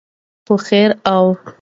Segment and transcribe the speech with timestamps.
[0.45, 1.25] په خیر او